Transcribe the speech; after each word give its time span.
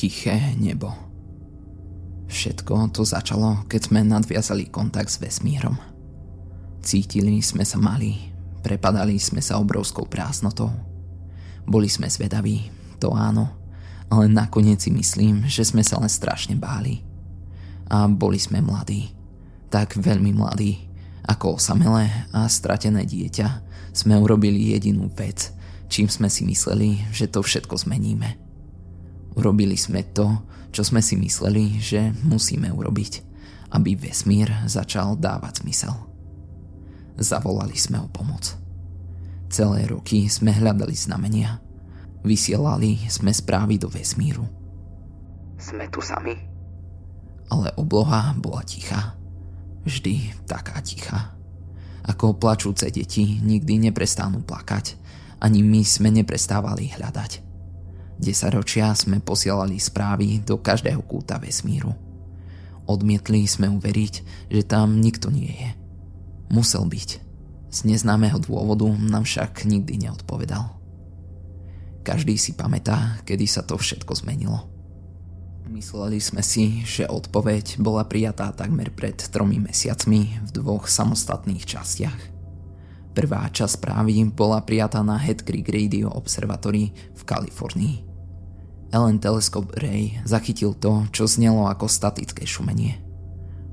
Tiché 0.00 0.56
nebo. 0.56 0.88
Všetko 2.24 2.88
to 2.88 3.04
začalo, 3.04 3.68
keď 3.68 3.80
sme 3.84 4.00
nadviazali 4.00 4.72
kontakt 4.72 5.12
s 5.12 5.20
vesmírom. 5.20 5.76
Cítili 6.80 7.44
sme 7.44 7.68
sa 7.68 7.76
malí, 7.76 8.32
prepadali 8.64 9.20
sme 9.20 9.44
sa 9.44 9.60
obrovskou 9.60 10.08
prázdnotou. 10.08 10.72
Boli 11.68 11.92
sme 11.92 12.08
zvedaví, 12.08 12.72
to 12.96 13.12
áno, 13.12 13.52
ale 14.08 14.24
nakoniec 14.32 14.80
si 14.80 14.88
myslím, 14.88 15.44
že 15.44 15.68
sme 15.68 15.84
sa 15.84 16.00
len 16.00 16.08
strašne 16.08 16.56
báli. 16.56 17.04
A 17.92 18.08
boli 18.08 18.40
sme 18.40 18.64
mladí, 18.64 19.12
tak 19.68 20.00
veľmi 20.00 20.32
mladí, 20.32 20.80
ako 21.28 21.60
osamelé 21.60 22.08
a 22.32 22.48
stratené 22.48 23.04
dieťa 23.04 23.48
sme 23.92 24.16
urobili 24.16 24.72
jedinú 24.72 25.12
vec, 25.12 25.52
čím 25.92 26.08
sme 26.08 26.32
si 26.32 26.48
mysleli, 26.48 27.04
že 27.12 27.28
to 27.28 27.44
všetko 27.44 27.76
zmeníme. 27.76 28.39
Urobili 29.40 29.80
sme 29.80 30.04
to, 30.04 30.44
čo 30.68 30.84
sme 30.84 31.00
si 31.00 31.16
mysleli, 31.16 31.80
že 31.80 32.12
musíme 32.28 32.68
urobiť, 32.68 33.24
aby 33.72 33.96
vesmír 33.96 34.52
začal 34.68 35.16
dávať 35.16 35.64
zmysel. 35.64 35.96
Zavolali 37.16 37.80
sme 37.80 38.04
o 38.04 38.08
pomoc. 38.12 38.52
Celé 39.48 39.88
roky 39.88 40.28
sme 40.28 40.52
hľadali 40.52 40.92
znamenia. 40.92 41.56
Vysielali 42.20 43.00
sme 43.08 43.32
správy 43.32 43.80
do 43.80 43.88
vesmíru. 43.88 44.44
Sme 45.56 45.88
tu 45.88 46.04
sami? 46.04 46.36
Ale 47.48 47.72
obloha 47.80 48.36
bola 48.36 48.60
tichá 48.60 49.16
vždy 49.84 50.44
taká 50.44 50.80
tichá. 50.84 51.34
Ako 52.04 52.36
plačúce 52.36 52.88
deti 52.88 53.38
nikdy 53.40 53.90
neprestanú 53.90 54.40
plakať, 54.40 54.96
ani 55.40 55.64
my 55.64 55.84
sme 55.84 56.12
neprestávali 56.12 56.92
hľadať. 56.96 57.49
Desaťročia 58.20 58.92
sme 58.92 59.24
posielali 59.24 59.80
správy 59.80 60.44
do 60.44 60.60
každého 60.60 61.00
kúta 61.08 61.40
vesmíru. 61.40 61.96
Odmietli 62.84 63.48
sme 63.48 63.72
uveriť, 63.72 64.14
že 64.52 64.62
tam 64.68 65.00
nikto 65.00 65.32
nie 65.32 65.48
je. 65.48 65.70
Musel 66.52 66.84
byť. 66.84 67.08
Z 67.72 67.78
neznámeho 67.88 68.36
dôvodu 68.44 68.84
nám 68.92 69.24
však 69.24 69.64
nikdy 69.64 70.04
neodpovedal. 70.04 70.76
Každý 72.04 72.36
si 72.36 72.52
pamätá, 72.52 73.24
kedy 73.24 73.48
sa 73.48 73.64
to 73.64 73.80
všetko 73.80 74.12
zmenilo. 74.20 74.68
Mysleli 75.70 76.20
sme 76.20 76.44
si, 76.44 76.82
že 76.82 77.08
odpoveď 77.08 77.80
bola 77.80 78.04
prijatá 78.04 78.52
takmer 78.52 78.90
pred 78.92 79.16
tromi 79.16 79.62
mesiacmi 79.62 80.44
v 80.44 80.48
dvoch 80.50 80.90
samostatných 80.90 81.62
častiach. 81.62 82.20
Prvá 83.14 83.46
časť 83.48 83.80
správy 83.80 84.28
bola 84.28 84.60
prijatá 84.60 85.00
na 85.06 85.16
Head 85.16 85.46
Creek 85.46 85.70
Radio 85.70 86.10
Observatory 86.10 86.90
v 86.90 87.22
Kalifornii. 87.22 88.09
Ellen 88.90 89.22
Telescope 89.22 89.70
Ray 89.78 90.18
zachytil 90.26 90.74
to, 90.74 91.06
čo 91.14 91.30
znelo 91.30 91.70
ako 91.70 91.86
statické 91.86 92.42
šumenie. 92.42 92.98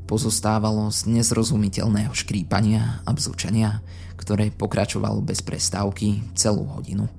Pozostávalo 0.07 0.87
z 0.93 1.09
nezrozumiteľného 1.19 2.13
škrípania 2.15 3.03
a 3.03 3.09
bzučania, 3.11 3.83
ktoré 4.15 4.53
pokračovalo 4.53 5.19
bez 5.19 5.43
prestávky 5.43 6.23
celú 6.37 6.69
hodinu. 6.71 7.09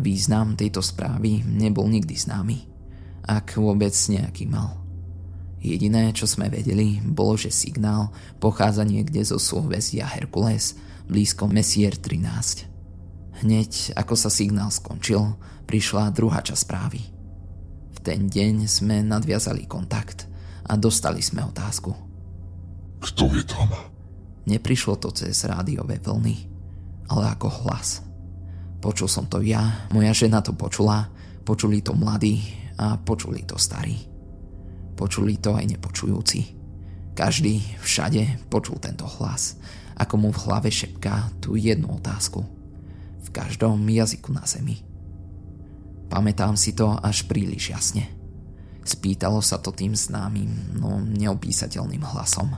Význam 0.00 0.56
tejto 0.56 0.80
správy 0.80 1.44
nebol 1.46 1.86
nikdy 1.86 2.16
známy 2.16 2.72
ak 3.26 3.54
vôbec 3.58 3.94
nejaký 3.94 4.50
mal. 4.50 4.82
Jediné, 5.62 6.10
čo 6.10 6.26
sme 6.26 6.50
vedeli, 6.50 6.98
bolo, 6.98 7.38
že 7.38 7.54
signál 7.54 8.10
pochádza 8.42 8.82
niekde 8.82 9.22
zo 9.22 9.38
súhvezdia 9.38 10.10
Herkules 10.10 10.74
blízko 11.06 11.46
Messier 11.46 11.94
13. 11.94 12.71
Hneď 13.42 13.98
ako 13.98 14.14
sa 14.14 14.30
signál 14.30 14.70
skončil, 14.70 15.34
prišla 15.66 16.14
druhá 16.14 16.40
časť 16.40 16.62
správy. 16.62 17.02
V 17.92 17.98
ten 18.00 18.30
deň 18.30 18.70
sme 18.70 19.02
nadviazali 19.02 19.66
kontakt 19.66 20.30
a 20.66 20.78
dostali 20.78 21.18
sme 21.18 21.42
otázku. 21.42 21.90
Kto 23.02 23.26
je 23.34 23.42
tam? 23.42 23.66
Neprišlo 24.46 24.94
to 24.98 25.10
cez 25.10 25.42
rádiové 25.42 25.98
vlny, 25.98 26.46
ale 27.10 27.34
ako 27.34 27.66
hlas. 27.66 28.02
Počul 28.78 29.10
som 29.10 29.26
to 29.26 29.42
ja, 29.42 29.86
moja 29.90 30.14
žena 30.14 30.42
to 30.42 30.54
počula, 30.54 31.10
počuli 31.42 31.82
to 31.82 31.94
mladí, 31.94 32.62
a 32.82 32.96
počuli 32.98 33.44
to 33.44 33.54
starí. 33.60 33.94
Počuli 34.96 35.38
to 35.38 35.56
aj 35.56 35.66
nepočujúci. 35.76 36.40
Každý 37.12 37.60
všade 37.78 38.48
počul 38.48 38.80
tento 38.80 39.04
hlas, 39.04 39.60
ako 39.94 40.14
mu 40.16 40.28
v 40.32 40.42
hlave 40.48 40.70
šepká 40.72 41.30
tú 41.38 41.54
jednu 41.54 41.92
otázku. 42.00 42.61
V 43.22 43.28
každom 43.30 43.78
jazyku 43.86 44.34
na 44.34 44.42
zemi. 44.44 44.82
Pamätám 46.12 46.58
si 46.60 46.76
to 46.76 46.92
až 47.00 47.24
príliš 47.24 47.72
jasne. 47.72 48.04
Spýtalo 48.82 49.40
sa 49.40 49.62
to 49.62 49.70
tým 49.70 49.94
známym, 49.94 50.76
no 50.76 50.98
neopísateľným 51.00 52.02
hlasom. 52.02 52.50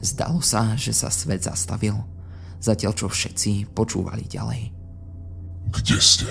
Zdalo 0.00 0.40
sa, 0.40 0.78
že 0.78 0.94
sa 0.94 1.10
svet 1.10 1.44
zastavil, 1.44 1.98
zatiaľ 2.62 2.92
čo 2.94 3.06
všetci 3.10 3.74
počúvali 3.74 4.24
ďalej. 4.30 4.72
Kde 5.74 5.98
ste? 5.98 6.30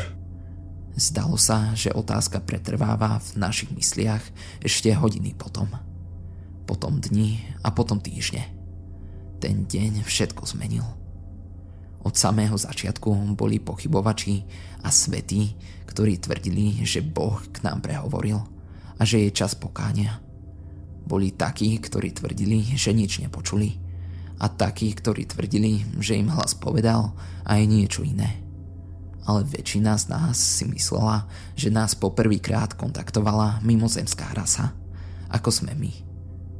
Zdalo 0.93 1.41
sa, 1.41 1.73
že 1.73 1.89
otázka 1.89 2.41
pretrváva 2.45 3.17
v 3.17 3.29
našich 3.41 3.73
mysliach 3.73 4.21
ešte 4.61 4.93
hodiny 4.93 5.33
potom. 5.33 5.67
Potom 6.69 7.01
dni 7.01 7.43
a 7.65 7.73
potom 7.73 7.97
týždne. 7.97 8.45
Ten 9.41 9.65
deň 9.67 10.05
všetko 10.05 10.47
zmenil. 10.47 10.85
Od 12.03 12.13
samého 12.15 12.59
začiatku 12.59 13.35
boli 13.35 13.63
pochybovači 13.63 14.43
a 14.83 14.91
svetí, 14.91 15.55
ktorí 15.87 16.19
tvrdili, 16.19 16.83
že 16.83 16.99
Boh 16.99 17.39
k 17.51 17.63
nám 17.63 17.79
prehovoril 17.79 18.43
a 18.99 19.01
že 19.07 19.27
je 19.27 19.35
čas 19.35 19.55
pokánia. 19.55 20.19
Boli 21.03 21.31
takí, 21.35 21.79
ktorí 21.79 22.15
tvrdili, 22.15 22.75
že 22.75 22.91
nič 22.91 23.23
nepočuli 23.23 23.79
a 24.39 24.51
takí, 24.51 24.91
ktorí 24.91 25.27
tvrdili, 25.27 25.83
že 25.99 26.19
im 26.19 26.31
hlas 26.31 26.55
povedal 26.55 27.15
aj 27.47 27.61
niečo 27.63 28.03
iné 28.03 28.43
ale 29.23 29.47
väčšina 29.47 29.95
z 29.95 30.05
nás 30.11 30.35
si 30.35 30.67
myslela, 30.67 31.27
že 31.55 31.71
nás 31.71 31.95
poprvýkrát 31.95 32.75
kontaktovala 32.75 33.63
mimozemská 33.63 34.35
rasa, 34.35 34.75
ako 35.31 35.49
sme 35.49 35.71
my. 35.79 35.91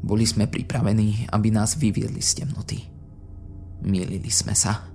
Boli 0.03 0.27
sme 0.27 0.47
pripravení, 0.47 1.27
aby 1.31 1.51
nás 1.51 1.75
vyviedli 1.79 2.19
z 2.23 2.43
temnoty. 2.43 2.79
Milili 3.83 4.31
sme 4.31 4.55
sa. 4.55 4.92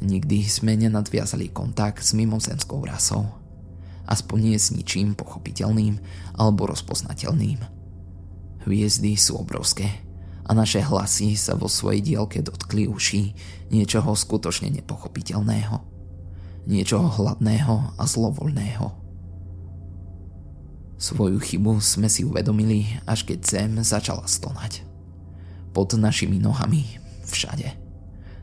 Nikdy 0.00 0.48
sme 0.48 0.76
nenadviazali 0.80 1.52
kontakt 1.52 2.00
s 2.00 2.16
mimozemskou 2.16 2.80
rasou. 2.84 3.28
Aspoň 4.08 4.38
nie 4.40 4.58
s 4.58 4.72
ničím 4.72 5.12
pochopiteľným 5.14 6.00
alebo 6.34 6.66
rozpoznateľným. 6.66 7.60
Hviezdy 8.64 9.14
sú 9.14 9.38
obrovské 9.38 10.02
a 10.44 10.56
naše 10.56 10.82
hlasy 10.82 11.36
sa 11.36 11.54
vo 11.54 11.68
svojej 11.68 12.00
dielke 12.02 12.42
dotkli 12.42 12.90
uší 12.90 13.32
niečoho 13.70 14.16
skutočne 14.16 14.72
nepochopiteľného 14.80 15.90
niečoho 16.70 17.08
hladného 17.08 17.96
a 17.96 18.02
zlovoľného. 18.04 18.86
Svoju 21.00 21.40
chybu 21.40 21.80
sme 21.80 22.12
si 22.12 22.28
uvedomili, 22.28 22.84
až 23.08 23.24
keď 23.24 23.38
zem 23.40 23.72
začala 23.80 24.28
stonať. 24.28 24.84
Pod 25.72 25.96
našimi 25.96 26.36
nohami, 26.36 27.00
všade. 27.24 27.79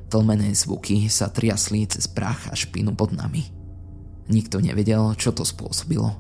Tlmené 0.08 0.56
zvuky 0.56 1.12
sa 1.12 1.28
triasli 1.28 1.84
cez 1.88 2.08
prach 2.08 2.48
a 2.48 2.56
špinu 2.56 2.96
pod 2.96 3.12
nami. 3.12 3.44
Nikto 4.32 4.64
nevedel, 4.64 5.16
čo 5.20 5.36
to 5.36 5.44
spôsobilo. 5.44 6.16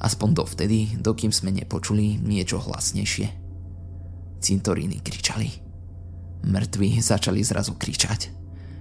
Aspoň 0.00 0.28
dovtedy, 0.32 0.96
dokým 0.96 1.32
sme 1.32 1.52
nepočuli 1.52 2.16
niečo 2.16 2.60
hlasnejšie. 2.60 3.28
Cintoríny 4.40 5.02
kričali. 5.04 5.50
Mŕtvi 6.46 7.02
začali 7.02 7.42
zrazu 7.44 7.74
kričať. 7.76 8.30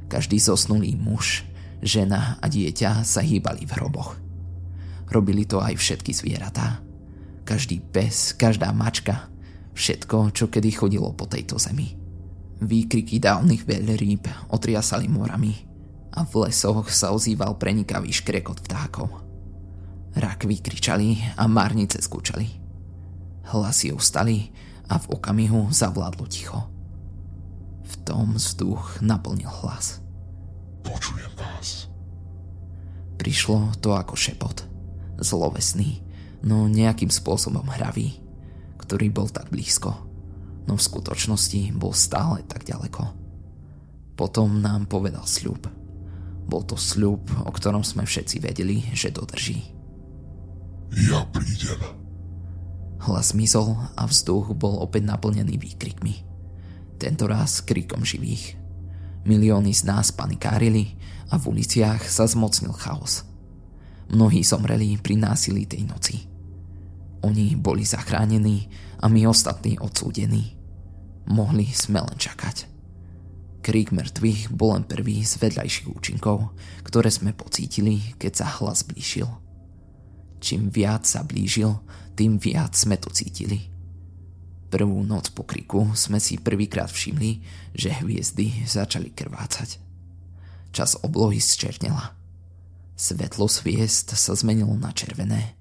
Každý 0.08 0.40
zosnulý 0.40 0.96
muž, 0.96 1.44
Žena 1.78 2.42
a 2.42 2.46
dieťa 2.50 3.06
sa 3.06 3.22
hýbali 3.22 3.70
v 3.70 3.76
hroboch. 3.78 4.18
Robili 5.14 5.46
to 5.46 5.62
aj 5.62 5.78
všetky 5.78 6.10
zvieratá. 6.10 6.82
Každý 7.46 7.80
pes, 7.80 8.34
každá 8.34 8.74
mačka, 8.74 9.30
všetko, 9.78 10.34
čo 10.34 10.50
kedy 10.50 10.74
chodilo 10.74 11.14
po 11.14 11.30
tejto 11.30 11.62
zemi. 11.62 12.07
Výkriky 12.58 13.22
dávnych 13.22 13.70
veľrýb 13.70 14.50
otriasali 14.50 15.06
morami 15.06 15.54
a 16.18 16.26
v 16.26 16.50
lesoch 16.50 16.90
sa 16.90 17.14
ozýval 17.14 17.62
prenikavý 17.62 18.10
škrekot 18.10 18.66
vtákov. 18.66 19.10
Rakvy 20.18 20.58
kričali 20.66 21.22
a 21.38 21.46
márnice 21.46 22.02
skúčali. 22.02 22.50
Hlasy 23.54 23.94
ustali 23.94 24.50
a 24.90 24.98
v 24.98 25.06
okamihu 25.14 25.70
zavládlo 25.70 26.26
ticho. 26.26 26.66
V 27.86 27.94
tom 28.02 28.34
vzduch 28.34 29.06
naplnil 29.06 29.48
hlas. 29.62 30.02
Počujem 30.82 31.30
vás. 31.38 31.86
Prišlo 33.22 33.78
to 33.78 33.94
ako 33.94 34.18
šepot. 34.18 34.66
Zlovesný, 35.22 36.02
no 36.42 36.66
nejakým 36.66 37.14
spôsobom 37.14 37.66
hravý, 37.70 38.18
ktorý 38.82 39.14
bol 39.14 39.30
tak 39.30 39.54
blízko, 39.54 40.07
no 40.68 40.76
v 40.76 40.86
skutočnosti 40.86 41.74
bol 41.74 41.96
stále 41.96 42.44
tak 42.46 42.68
ďaleko. 42.68 43.04
Potom 44.20 44.60
nám 44.60 44.92
povedal 44.92 45.24
sľub. 45.24 45.70
Bol 46.48 46.64
to 46.64 46.80
sľub, 46.80 47.28
o 47.44 47.52
ktorom 47.52 47.84
sme 47.84 48.08
všetci 48.08 48.40
vedeli, 48.40 48.84
že 48.92 49.12
dodrží. 49.12 49.78
Ja 51.08 51.28
prídem. 51.32 51.80
Hlas 52.98 53.36
mizol 53.38 53.78
a 53.94 54.04
vzduch 54.10 54.56
bol 54.58 54.80
opäť 54.82 55.06
naplnený 55.06 55.60
výkrikmi. 55.60 56.16
Tento 56.98 57.30
raz 57.30 57.62
krikom 57.62 58.02
živých. 58.02 58.58
Milióny 59.28 59.76
z 59.76 59.86
nás 59.86 60.10
panikárili 60.10 60.98
a 61.30 61.38
v 61.38 61.54
uliciach 61.54 62.08
sa 62.08 62.26
zmocnil 62.26 62.74
chaos. 62.74 63.28
Mnohí 64.10 64.42
zomreli 64.42 64.98
pri 64.98 65.20
násilí 65.20 65.68
tej 65.68 65.84
noci. 65.86 66.26
Oni 67.22 67.54
boli 67.60 67.84
zachránení 67.84 68.72
a 69.04 69.12
my 69.12 69.28
ostatní 69.30 69.78
odsúdení. 69.78 70.57
Mohli 71.28 71.68
sme 71.76 72.00
len 72.02 72.16
čakať. 72.16 72.68
Krík 73.60 73.92
mŕtvych 73.92 74.56
bol 74.56 74.80
len 74.80 74.88
prvý 74.88 75.28
z 75.28 75.44
vedľajších 75.44 75.92
účinkov, 75.92 76.56
ktoré 76.88 77.12
sme 77.12 77.36
pocítili, 77.36 78.00
keď 78.16 78.32
sa 78.44 78.48
hlas 78.60 78.88
blížil. 78.88 79.28
Čím 80.40 80.72
viac 80.72 81.04
sa 81.04 81.28
blížil, 81.28 81.76
tým 82.16 82.40
viac 82.40 82.80
sme 82.80 82.96
to 82.96 83.12
cítili. 83.12 83.68
Prvú 84.72 85.04
noc 85.04 85.36
po 85.36 85.44
kriku 85.44 85.92
sme 86.00 86.20
si 86.20 86.40
prvýkrát 86.40 86.88
všimli, 86.88 87.44
že 87.76 87.92
hviezdy 87.92 88.64
začali 88.64 89.12
krvácať. 89.12 89.80
Čas 90.72 90.96
oblohy 91.04 91.40
zčernela. 91.44 92.16
Svetlo 92.96 93.52
sviest 93.52 94.16
sa 94.16 94.32
zmenilo 94.32 94.76
na 94.80 94.96
červené. 94.96 95.60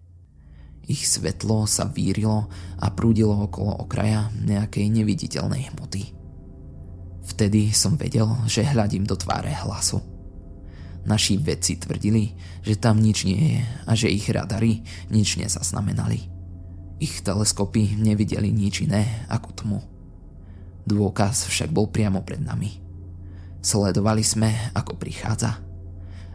Ich 0.87 1.11
svetlo 1.11 1.67
sa 1.67 1.91
vírilo 1.91 2.47
a 2.79 2.87
prúdilo 2.95 3.35
okolo 3.51 3.83
okraja 3.83 4.31
nejakej 4.39 4.87
neviditeľnej 4.87 5.75
hmoty. 5.75 6.15
Vtedy 7.27 7.75
som 7.75 7.99
vedel, 7.99 8.31
že 8.47 8.63
hľadím 8.63 9.03
do 9.03 9.19
tváre 9.19 9.51
hlasu. 9.51 9.99
Naši 11.07 11.39
vedci 11.43 11.79
tvrdili, 11.79 12.39
že 12.63 12.79
tam 12.79 13.03
nič 13.03 13.27
nie 13.27 13.59
je 13.59 13.63
a 13.87 13.93
že 13.99 14.11
ich 14.11 14.31
radary 14.31 14.87
nič 15.11 15.39
nezaznamenali. 15.39 16.31
Ich 17.03 17.23
teleskopy 17.27 17.99
nevideli 17.99 18.55
nič 18.55 18.87
iné 18.87 19.27
ako 19.27 19.49
tmu. 19.59 19.81
Dôkaz 20.87 21.51
však 21.51 21.75
bol 21.75 21.91
priamo 21.91 22.23
pred 22.23 22.39
nami. 22.39 22.79
Sledovali 23.59 24.23
sme, 24.23 24.55
ako 24.71 24.95
prichádza. 24.95 25.59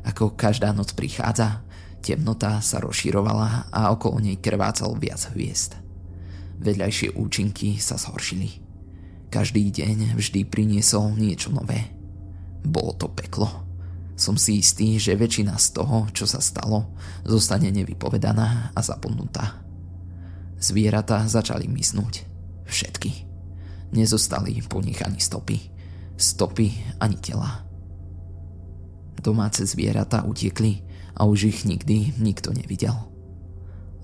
Ako 0.04 0.36
každá 0.36 0.76
noc 0.76 0.92
prichádza, 0.92 1.64
temnota 2.02 2.58
sa 2.60 2.82
rozširovala 2.82 3.70
a 3.70 3.94
okolo 3.94 4.18
nej 4.18 4.42
krvácalo 4.42 4.98
viac 4.98 5.30
hviezd. 5.32 5.78
Vedľajšie 6.62 7.18
účinky 7.18 7.78
sa 7.78 7.98
zhoršili. 7.98 8.62
Každý 9.32 9.72
deň 9.72 10.18
vždy 10.20 10.44
priniesol 10.46 11.16
niečo 11.16 11.54
nové. 11.54 11.94
Bolo 12.62 12.98
to 12.98 13.08
peklo. 13.10 13.48
Som 14.20 14.38
si 14.38 14.62
istý, 14.62 15.02
že 15.02 15.18
väčšina 15.18 15.58
z 15.58 15.82
toho, 15.82 16.06
čo 16.14 16.30
sa 16.30 16.38
stalo, 16.38 16.94
zostane 17.26 17.74
nevypovedaná 17.74 18.76
a 18.76 18.80
zapomnutá. 18.84 19.64
Zvieratá 20.62 21.26
začali 21.26 21.66
mysnúť. 21.66 22.28
Všetky. 22.70 23.12
Nezostali 23.98 24.62
po 24.68 24.78
nich 24.86 25.02
ani 25.02 25.18
stopy. 25.18 25.58
Stopy 26.20 26.70
ani 27.02 27.18
tela. 27.18 27.66
Domáce 29.18 29.66
zvieratá 29.66 30.22
utiekli 30.22 30.86
a 31.18 31.28
už 31.28 31.52
ich 31.52 31.60
nikdy 31.64 32.16
nikto 32.20 32.56
nevidel. 32.56 32.96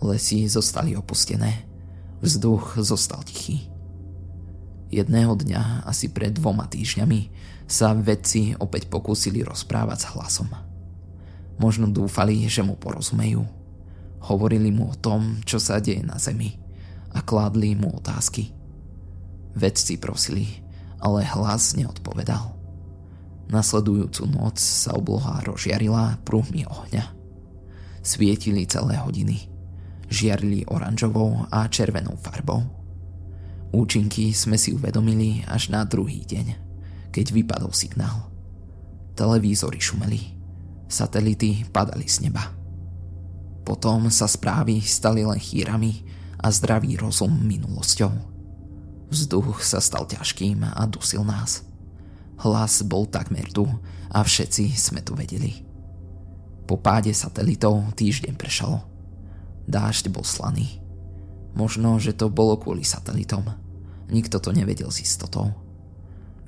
Lesy 0.04 0.45
zostali 0.45 0.94
opustené. 0.94 1.65
Vzduch 2.21 2.77
zostal 2.81 3.21
tichý. 3.25 3.69
Jedného 4.88 5.36
dňa, 5.36 5.83
asi 5.83 6.07
pred 6.07 6.31
dvoma 6.33 6.65
týždňami, 6.65 7.30
sa 7.68 7.92
vedci 7.92 8.56
opäť 8.57 8.88
pokúsili 8.88 9.44
rozprávať 9.44 9.98
s 10.00 10.09
hlasom. 10.15 10.50
Možno 11.59 11.92
dúfali, 11.92 12.48
že 12.48 12.63
mu 12.63 12.80
porozumejú– 12.80 13.44
Hovorili 14.27 14.74
mu 14.74 14.89
o 14.89 14.98
tom, 14.98 15.39
čo 15.45 15.62
sa 15.62 15.77
deje 15.77 16.01
na 16.01 16.18
Zemi 16.18 16.57
a 17.13 17.24
kládli 17.24 17.77
mu 17.77 17.94
otázky. 17.95 18.51
Vedci 19.56 19.95
prosili, 19.95 20.59
ale 21.00 21.24
hlas 21.24 21.77
neodpovedal. 21.77 22.56
Nasledujúcu 23.47 24.27
noc 24.27 24.59
sa 24.59 24.91
obloha 24.91 25.39
rozžiarila 25.47 26.19
prúhmi 26.27 26.67
ohňa. 26.67 27.15
Svietili 28.03 28.67
celé 28.67 28.99
hodiny. 28.99 29.47
Žiarili 30.11 30.67
oranžovou 30.67 31.47
a 31.51 31.67
červenou 31.71 32.15
farbou. 32.19 32.63
Účinky 33.71 34.31
sme 34.31 34.55
si 34.55 34.71
uvedomili 34.71 35.44
až 35.47 35.71
na 35.71 35.83
druhý 35.83 36.23
deň, 36.23 36.47
keď 37.11 37.25
vypadol 37.35 37.71
signál. 37.75 38.31
Televízory 39.15 39.79
šumeli. 39.79 40.35
Satelity 40.88 41.67
padali 41.67 42.07
z 42.07 42.27
neba. 42.27 42.47
Potom 43.67 44.07
sa 44.07 44.23
správy 44.23 44.79
stali 44.79 45.27
len 45.27 45.35
chýrami 45.35 46.07
a 46.39 46.47
zdravý 46.47 46.95
rozum 46.95 47.35
minulosťou. 47.44 48.11
Vzduch 49.11 49.59
sa 49.63 49.83
stal 49.83 50.07
ťažkým 50.07 50.63
a 50.63 50.83
dusil 50.88 51.27
nás. 51.27 51.67
Hlas 52.37 52.85
bol 52.85 53.09
takmer 53.09 53.49
tu 53.49 53.65
a 54.13 54.21
všetci 54.21 54.73
sme 54.77 55.01
to 55.01 55.17
vedeli. 55.17 55.65
Po 56.67 56.75
páde 56.75 57.15
satelitov 57.15 57.95
týždeň 57.95 58.35
prešalo. 58.35 58.83
Dážď 59.65 60.11
bol 60.11 60.27
slaný. 60.27 60.83
Možno, 61.55 61.97
že 61.97 62.13
to 62.13 62.27
bolo 62.27 62.59
kvôli 62.59 62.83
satelitom. 62.83 63.47
Nikto 64.11 64.37
to 64.43 64.51
nevedel 64.51 64.91
s 64.91 65.01
istotou. 65.03 65.55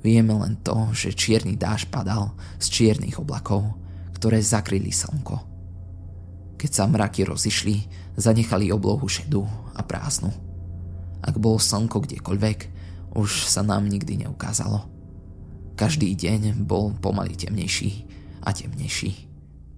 Vieme 0.00 0.32
len 0.36 0.60
to, 0.60 0.92
že 0.92 1.16
čierny 1.16 1.56
dáž 1.56 1.88
padal 1.88 2.36
z 2.60 2.66
čiernych 2.68 3.20
oblakov, 3.20 3.76
ktoré 4.16 4.40
zakryli 4.44 4.92
slnko. 4.92 5.36
Keď 6.60 6.70
sa 6.72 6.84
mraky 6.84 7.24
rozišli, 7.24 7.76
zanechali 8.20 8.68
oblohu 8.68 9.08
šedú 9.08 9.48
a 9.72 9.80
prázdnu. 9.80 10.28
Ak 11.24 11.36
bolo 11.40 11.56
slnko 11.56 12.04
kdekoľvek, 12.04 12.58
už 13.16 13.48
sa 13.48 13.64
nám 13.64 13.88
nikdy 13.88 14.28
neukázalo. 14.28 14.84
Každý 15.80 16.12
deň 16.12 16.60
bol 16.68 16.92
pomaly 16.92 17.40
temnejší 17.40 18.04
a 18.44 18.52
temnejší, 18.52 19.16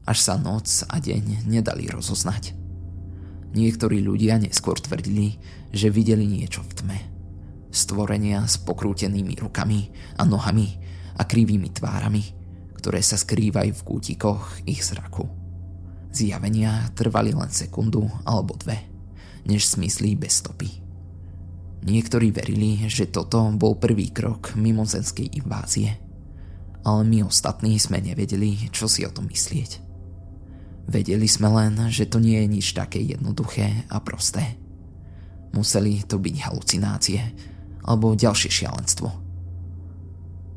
až 0.03 0.19
sa 0.19 0.35
noc 0.35 0.83
a 0.91 0.99
deň 0.99 1.47
nedali 1.47 1.87
rozoznať. 1.87 2.59
Niektorí 3.55 4.03
ľudia 4.03 4.35
neskôr 4.43 4.83
tvrdili, 4.83 5.39
že 5.71 5.95
videli 5.95 6.27
niečo 6.27 6.67
v 6.67 6.73
tme. 6.75 6.99
Stvorenia 7.71 8.43
s 8.51 8.59
pokrútenými 8.59 9.47
rukami 9.47 9.95
a 10.19 10.27
nohami 10.27 10.75
a 11.15 11.23
krivými 11.23 11.71
tvárami, 11.71 12.35
ktoré 12.83 12.99
sa 12.99 13.15
skrývajú 13.15 13.71
v 13.71 13.87
kútikoch 13.87 14.59
ich 14.67 14.83
zraku. 14.83 15.31
Zjavenia 16.11 16.91
trvali 16.99 17.31
len 17.31 17.55
sekundu 17.55 18.11
alebo 18.27 18.59
dve, 18.59 18.91
než 19.47 19.71
smyslí 19.71 20.19
bez 20.19 20.43
stopy. 20.43 20.82
Niektorí 21.83 22.31
verili, 22.31 22.87
že 22.87 23.11
toto 23.11 23.43
bol 23.59 23.75
prvý 23.75 24.15
krok 24.15 24.55
mimozenskej 24.55 25.35
invázie, 25.43 25.99
ale 26.87 27.03
my 27.07 27.27
ostatní 27.27 27.79
sme 27.79 27.99
nevedeli, 27.99 28.71
čo 28.71 28.87
si 28.87 29.03
o 29.03 29.11
tom 29.11 29.27
myslieť. 29.27 29.83
Vedeli 30.87 31.27
sme 31.27 31.51
len, 31.51 31.79
že 31.91 32.07
to 32.07 32.19
nie 32.23 32.39
je 32.43 32.49
nič 32.49 32.67
také 32.75 33.03
jednoduché 33.03 33.87
a 33.91 33.99
prosté. 34.03 34.59
Museli 35.55 36.03
to 36.07 36.19
byť 36.23 36.37
halucinácie 36.49 37.21
alebo 37.83 38.15
ďalšie 38.15 38.51
šialenstvo. 38.51 39.11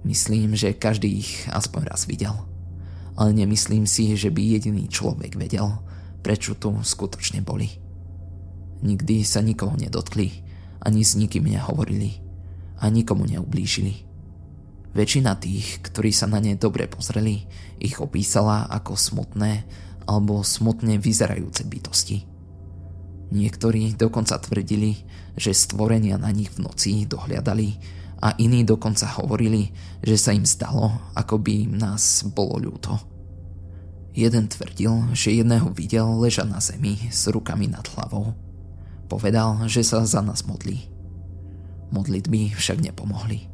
Myslím, 0.05 0.53
že 0.53 0.77
každý 0.77 1.09
ich 1.25 1.49
aspoň 1.49 1.81
raz 1.89 2.05
videl– 2.05 2.37
ale 3.15 3.31
nemyslím 3.31 3.87
si, 3.87 4.15
že 4.19 4.27
by 4.27 4.59
jediný 4.59 4.91
človek 4.91 5.39
vedel, 5.39 5.71
prečo 6.19 6.55
tu 6.59 6.75
skutočne 6.75 7.39
boli. 7.39 7.71
Nikdy 8.83 9.23
sa 9.23 9.39
nikoho 9.39 9.79
nedotkli, 9.79 10.43
ani 10.85 11.01
s 11.01 11.17
nikým 11.17 11.49
nehovorili 11.49 12.21
a 12.79 12.87
nikomu 12.93 13.25
neublížili. 13.25 14.05
Väčšina 14.95 15.35
tých, 15.35 15.83
ktorí 15.83 16.15
sa 16.15 16.29
na 16.29 16.39
ne 16.39 16.55
dobre 16.55 16.87
pozreli, 16.87 17.43
ich 17.81 17.99
opísala 17.99 18.71
ako 18.71 18.95
smutné 18.95 19.67
alebo 20.07 20.39
smutne 20.45 20.95
vyzerajúce 21.01 21.67
bytosti. 21.67 22.23
Niektorí 23.35 23.97
dokonca 23.97 24.37
tvrdili, 24.39 25.03
že 25.35 25.51
stvorenia 25.51 26.15
na 26.15 26.31
nich 26.31 26.53
v 26.53 26.63
noci 26.63 27.03
dohliadali 27.09 27.75
a 28.23 28.37
iní 28.39 28.63
dokonca 28.63 29.09
hovorili, 29.19 29.73
že 29.99 30.15
sa 30.15 30.31
im 30.31 30.47
zdalo, 30.47 31.11
ako 31.17 31.41
by 31.43 31.51
im 31.67 31.73
nás 31.75 32.23
bolo 32.31 32.55
ľúto. 32.61 32.95
Jeden 34.15 34.47
tvrdil, 34.47 35.11
že 35.11 35.35
jedného 35.35 35.75
videl 35.75 36.07
leža 36.23 36.47
na 36.47 36.63
zemi 36.63 36.95
s 37.11 37.27
rukami 37.27 37.67
nad 37.67 37.83
hlavou. 37.83 38.31
Povedal, 39.05 39.69
že 39.69 39.85
sa 39.85 40.01
za 40.01 40.21
nás 40.25 40.45
modlí. 40.49 40.89
Modlitby 41.93 42.57
však 42.57 42.81
nepomohli. 42.81 43.45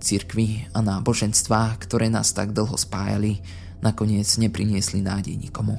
Cirkvy 0.00 0.72
a 0.74 0.82
náboženstvá, 0.82 1.78
ktoré 1.78 2.10
nás 2.10 2.34
tak 2.34 2.50
dlho 2.50 2.74
spájali, 2.74 3.44
nakoniec 3.84 4.26
nepriniesli 4.40 5.04
nádej 5.04 5.36
nikomu. 5.36 5.78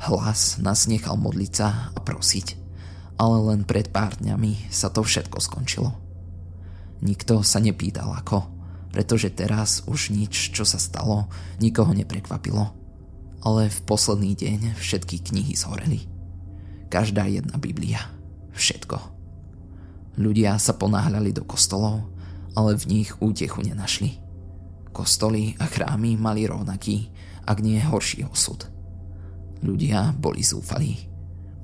Hlas 0.00 0.58
nás 0.58 0.86
nechal 0.90 1.20
modliť 1.20 1.52
sa 1.52 1.92
a 1.92 1.98
prosiť, 1.98 2.56
ale 3.18 3.36
len 3.52 3.60
pred 3.66 3.90
pár 3.90 4.16
dňami 4.18 4.70
sa 4.70 4.90
to 4.90 5.04
všetko 5.04 5.38
skončilo. 5.38 5.90
Nikto 7.04 7.44
sa 7.44 7.60
nepýtal 7.60 8.08
ako, 8.10 8.48
pretože 8.94 9.34
teraz 9.34 9.84
už 9.90 10.14
nič, 10.14 10.54
čo 10.54 10.62
sa 10.62 10.80
stalo, 10.80 11.28
nikoho 11.58 11.92
neprekvapilo. 11.92 12.72
Ale 13.44 13.68
v 13.68 13.78
posledný 13.84 14.32
deň 14.32 14.78
všetky 14.80 15.20
knihy 15.20 15.52
zhoreli. 15.52 16.13
Každá 16.94 17.26
jedna 17.26 17.58
Biblia. 17.58 18.06
Všetko. 18.54 18.94
Ľudia 20.14 20.54
sa 20.62 20.78
ponáhľali 20.78 21.34
do 21.34 21.42
kostolov, 21.42 22.06
ale 22.54 22.78
v 22.78 22.86
nich 22.86 23.10
útechu 23.18 23.66
nenašli. 23.66 24.22
Kostoly 24.94 25.58
a 25.58 25.66
chrámy 25.66 26.14
mali 26.14 26.46
rovnaký, 26.46 27.10
ak 27.50 27.58
nie 27.58 27.82
horší 27.82 28.22
osud. 28.30 28.70
Ľudia 29.66 30.14
boli 30.14 30.46
zúfalí. 30.46 31.10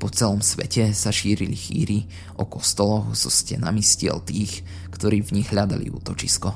Po 0.03 0.11
celom 0.11 0.43
svete 0.43 0.91
sa 0.91 1.15
šírili 1.15 1.55
chýry 1.55 2.11
o 2.35 2.51
kostoloch 2.51 3.15
so 3.15 3.31
stenami 3.31 3.87
stiel 3.87 4.19
tých, 4.27 4.67
ktorí 4.91 5.23
v 5.23 5.39
nich 5.39 5.55
hľadali 5.55 5.95
útočisko. 5.95 6.51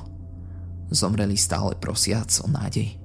Zomreli 0.91 1.39
stále 1.39 1.79
prosiac 1.79 2.27
o 2.43 2.51
nádej, 2.51 2.99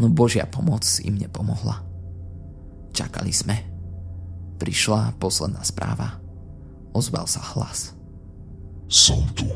no 0.00 0.08
Božia 0.08 0.48
pomoc 0.48 0.88
im 1.04 1.20
nepomohla. 1.20 1.84
Čakali 2.96 3.34
sme. 3.36 3.71
Prišla 4.62 5.18
posledná 5.18 5.66
správa. 5.66 6.22
Ozval 6.94 7.26
sa 7.26 7.42
hlas. 7.42 7.98
Som 8.86 9.26
tu. 9.34 9.50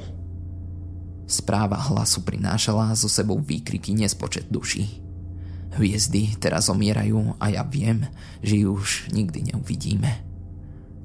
Správa 1.31 1.79
hlasu 1.79 2.27
prinášala 2.27 2.91
so 2.99 3.07
sebou 3.07 3.39
výkriky 3.39 3.95
nespočet 3.95 4.51
duší. 4.51 4.99
Hviezdy 5.79 6.35
teraz 6.43 6.67
omierajú 6.67 7.39
a 7.39 7.55
ja 7.55 7.63
viem, 7.63 8.11
že 8.43 8.67
ju 8.67 8.75
už 8.75 9.15
nikdy 9.15 9.55
neuvidíme. 9.55 10.11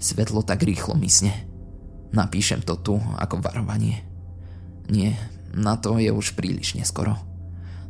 Svetlo 0.01 0.41
tak 0.41 0.65
rýchlo 0.65 0.98
mysne. 0.98 1.38
Napíšem 2.10 2.65
to 2.65 2.81
tu 2.81 2.98
ako 2.98 3.38
varovanie. 3.38 4.01
Nie, 4.89 5.13
na 5.53 5.77
to 5.77 6.01
je 6.01 6.10
už 6.10 6.34
príliš 6.34 6.74
neskoro. 6.74 7.22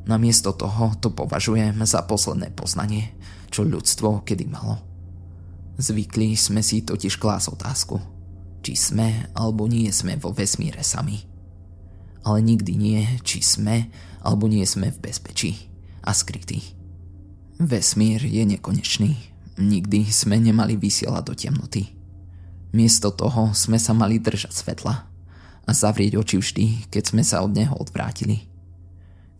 Namiesto 0.03 0.51
toho 0.51 0.91
to 0.99 1.07
považujem 1.15 1.79
za 1.87 2.03
posledné 2.03 2.51
poznanie, 2.51 3.15
čo 3.47 3.63
ľudstvo 3.63 4.27
kedy 4.27 4.51
malo. 4.51 4.90
Zvykli 5.79 6.35
sme 6.35 6.59
si 6.65 6.83
totiž 6.83 7.19
klás 7.21 7.47
otázku– 7.47 8.01
či 8.61 8.77
sme 8.77 9.33
alebo 9.33 9.65
nie 9.65 9.89
sme 9.89 10.15
vo 10.21 10.29
vesmíre 10.29 10.85
sami. 10.85 11.25
Ale 12.21 12.45
nikdy 12.45 12.77
nie, 12.77 13.01
či 13.25 13.41
sme 13.41 13.89
alebo 14.21 14.45
nie 14.45 14.61
sme 14.69 14.93
v 14.93 15.01
bezpečí 15.01 15.51
a 16.05 16.13
skrytí. 16.13 16.77
Vesmír 17.57 18.21
je 18.21 18.45
nekonečný. 18.45 19.17
Nikdy 19.57 20.09
sme 20.09 20.37
nemali 20.37 20.77
vysielať 20.77 21.23
do 21.25 21.33
temnoty. 21.33 21.83
Miesto 22.71 23.09
toho 23.11 23.51
sme 23.57 23.81
sa 23.81 23.91
mali 23.91 24.21
držať 24.21 24.53
svetla 24.53 24.95
a 25.65 25.71
zavrieť 25.73 26.17
oči 26.17 26.37
vždy, 26.39 26.65
keď 26.93 27.03
sme 27.13 27.21
sa 27.25 27.41
od 27.41 27.53
neho 27.53 27.73
odvrátili. 27.75 28.47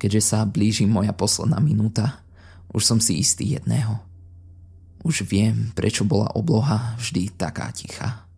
Keďže 0.01 0.21
sa 0.33 0.49
blíži 0.49 0.89
moja 0.89 1.13
posledná 1.13 1.61
minúta, 1.61 2.25
už 2.73 2.81
som 2.81 2.97
si 2.97 3.21
istý 3.21 3.53
jedného. 3.57 4.01
Už 5.01 5.25
viem, 5.25 5.73
prečo 5.73 6.05
bola 6.05 6.33
obloha 6.37 6.95
vždy 6.97 7.33
taká 7.37 7.71
tichá. 7.73 8.30